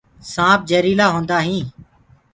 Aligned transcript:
سآنپ 0.31 0.59
جهريٚلآ 0.69 1.07
هوندآ 1.13 1.37
هينٚ۔ 1.47 1.67